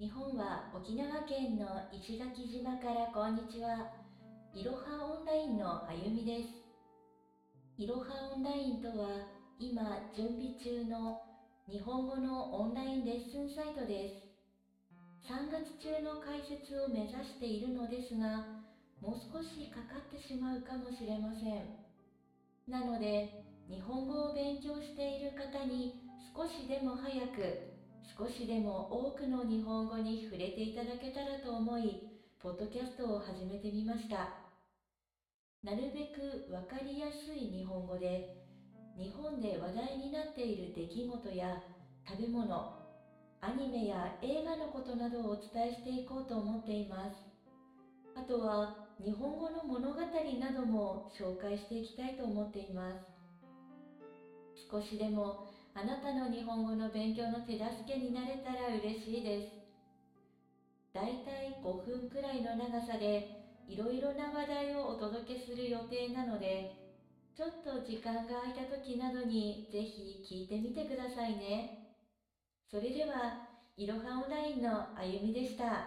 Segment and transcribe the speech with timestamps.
[0.00, 3.92] 日本は沖縄県の石垣島からこんにちは。
[4.54, 6.48] いろはオンラインのあゆみです。
[7.76, 9.28] いろはオンラインとは
[9.60, 11.20] 今準備中の
[11.68, 14.14] 日本語のオンラインレッスンサイトです。
[15.28, 18.46] 3月中の開設を目指しているのですが、
[19.02, 21.68] もう少しかかってしまうかもしれません。
[22.72, 23.28] なので、
[23.68, 25.92] 日本語を勉強している方に
[26.34, 32.00] 少しでも早く少しでも多くの日本語に触れていただけたらと思い、
[32.42, 34.28] ポッドキャストを始めてみました。
[35.62, 38.24] なるべくわかりやすい日本語で、
[38.96, 41.60] 日本で話題になっている出来事や
[42.08, 42.64] 食べ物、
[43.42, 47.14] アニメや映画のことなどをお伝えしていこうと思っています。
[48.14, 48.70] あとは
[49.02, 50.02] 日本語の物語
[50.38, 53.00] なども紹介していきたいと思っています。
[54.70, 55.36] 少しでも
[55.74, 59.60] あなたの日本語の勉強の手助けになれたら嬉しいです。
[60.92, 63.24] だいたい5分くらいの長さで
[63.68, 66.66] いろいろな話題をお届けする予定なので、
[67.36, 71.68] ちょっと時間が空いた時などにぜひ聞いてみてくださいね。
[72.70, 73.36] それでは、
[73.76, 75.86] いろはオンラインのあゆみでした。